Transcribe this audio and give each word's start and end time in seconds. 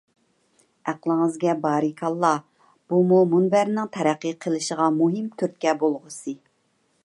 ئەقلىڭىزگە 0.91 1.53
بارىكاللا! 1.65 2.31
بۇمۇ 2.93 3.21
مۇنبەرنىڭ 3.35 3.93
تەرەققىي 3.99 4.35
قىلىشىغا 4.47 4.91
مۇھىم 4.99 5.29
تۈرتكە 5.43 5.77
بولغۇسى. 5.85 6.39